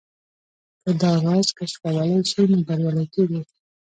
[0.83, 3.41] که دا راز کشفولای شئ نو بريالي کېږئ.